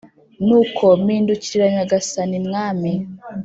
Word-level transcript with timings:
nuko 0.45 0.83
mpindukirira 1.03 1.65
Nyagasani 1.75 2.37
mwmi 2.45 2.91